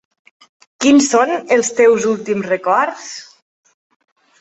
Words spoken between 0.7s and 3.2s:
Quins són els teus últims records?